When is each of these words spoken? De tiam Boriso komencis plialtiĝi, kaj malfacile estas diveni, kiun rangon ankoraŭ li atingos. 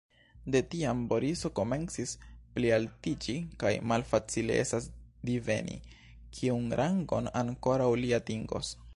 De 0.53 0.59
tiam 0.69 1.01
Boriso 1.09 1.49
komencis 1.57 2.13
plialtiĝi, 2.55 3.35
kaj 3.63 3.73
malfacile 3.91 4.55
estas 4.61 4.87
diveni, 5.31 5.77
kiun 6.39 6.65
rangon 6.81 7.29
ankoraŭ 7.43 7.91
li 8.05 8.11
atingos. 8.19 8.73